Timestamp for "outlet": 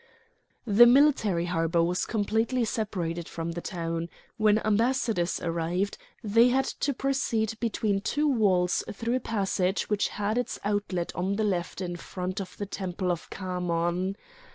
10.63-11.13